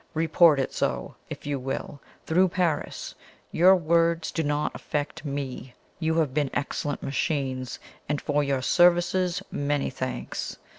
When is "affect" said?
4.73-5.23